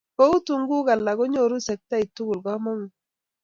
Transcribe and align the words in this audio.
ko 0.15 0.23
u 0.35 0.39
tunguk 0.45 0.85
alak 0.93 1.17
konyorun 1.19 1.65
sectait 1.67 2.09
tugul 2.15 2.39
kamangut 2.45 2.93